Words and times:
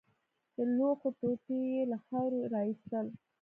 د 0.55 0.57
لوښو 0.75 1.09
ټوټې 1.19 1.57
يې 1.73 1.81
له 1.91 1.97
خاورو 2.05 2.39
راايستل. 2.53 3.07